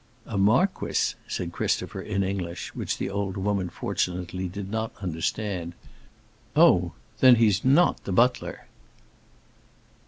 "A 0.25 0.35
marquis?" 0.35 1.13
said 1.27 1.51
Christopher 1.51 2.01
in 2.01 2.23
English, 2.23 2.73
which 2.73 2.97
the 2.97 3.11
old 3.11 3.37
woman 3.37 3.69
fortunately 3.69 4.47
did 4.47 4.71
not 4.71 4.91
understand. 4.99 5.73
"Oh, 6.55 6.93
then 7.19 7.35
he's 7.35 7.63
not 7.63 8.03
the 8.05 8.11
butler!" 8.11 8.65